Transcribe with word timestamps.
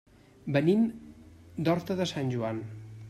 Venim 0.55 0.87
de 1.67 1.75
Horta 1.75 1.99
de 2.01 2.09
Sant 2.13 2.33
Joan. 2.37 2.65